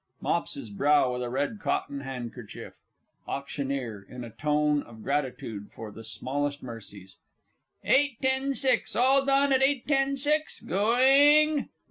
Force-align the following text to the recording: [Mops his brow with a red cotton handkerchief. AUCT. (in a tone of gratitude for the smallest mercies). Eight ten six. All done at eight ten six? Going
[Mops 0.19 0.55
his 0.55 0.71
brow 0.71 1.13
with 1.13 1.21
a 1.21 1.29
red 1.29 1.59
cotton 1.59 1.99
handkerchief. 1.99 2.73
AUCT. 3.27 4.09
(in 4.09 4.23
a 4.23 4.31
tone 4.31 4.81
of 4.81 5.03
gratitude 5.03 5.69
for 5.75 5.91
the 5.91 6.03
smallest 6.03 6.63
mercies). 6.63 7.17
Eight 7.83 8.19
ten 8.19 8.55
six. 8.55 8.95
All 8.95 9.23
done 9.23 9.53
at 9.53 9.61
eight 9.61 9.87
ten 9.87 10.17
six? 10.17 10.59
Going 10.59 11.69